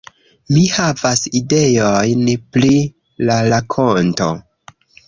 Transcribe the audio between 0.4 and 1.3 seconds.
-Mi havas